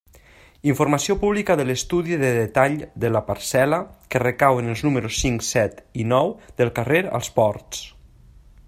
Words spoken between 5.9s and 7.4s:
i nou del carrer Els